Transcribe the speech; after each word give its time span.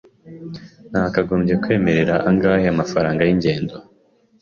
Nakagombye 0.91 1.53
kwemerera 1.63 2.15
angahe 2.29 2.65
amafaranga 2.73 3.21
yingendo? 3.27 3.75